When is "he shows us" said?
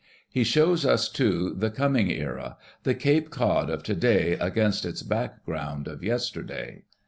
0.31-1.07